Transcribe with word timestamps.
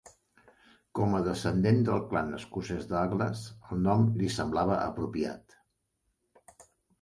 Com 0.99 1.11
a 1.17 1.19
descendent 1.25 1.83
del 1.89 2.01
clan 2.13 2.31
escocès 2.37 2.87
Douglas, 2.93 3.43
el 3.69 3.85
nom 3.89 4.09
li 4.23 4.31
semblava 4.39 4.79
apropiat. 4.87 5.55